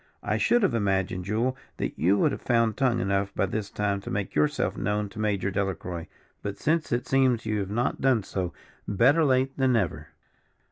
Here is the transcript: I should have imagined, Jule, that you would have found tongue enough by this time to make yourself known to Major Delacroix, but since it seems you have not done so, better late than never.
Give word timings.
I 0.23 0.37
should 0.39 0.63
have 0.63 0.73
imagined, 0.73 1.25
Jule, 1.25 1.55
that 1.77 1.93
you 1.99 2.17
would 2.17 2.31
have 2.31 2.41
found 2.41 2.75
tongue 2.75 2.99
enough 2.99 3.31
by 3.35 3.45
this 3.45 3.69
time 3.69 4.01
to 4.01 4.09
make 4.09 4.33
yourself 4.33 4.75
known 4.75 5.09
to 5.09 5.19
Major 5.19 5.51
Delacroix, 5.51 6.07
but 6.41 6.57
since 6.57 6.91
it 6.91 7.05
seems 7.05 7.45
you 7.45 7.59
have 7.59 7.69
not 7.69 8.01
done 8.01 8.23
so, 8.23 8.51
better 8.87 9.23
late 9.23 9.55
than 9.57 9.73
never. 9.73 10.07